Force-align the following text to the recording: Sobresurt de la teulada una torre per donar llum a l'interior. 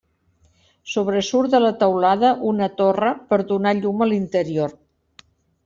Sobresurt 0.93 1.53
de 1.57 1.59
la 1.65 1.69
teulada 1.83 2.33
una 2.53 2.71
torre 2.81 3.13
per 3.29 3.41
donar 3.55 3.77
llum 3.83 4.05
a 4.07 4.11
l'interior. 4.13 4.77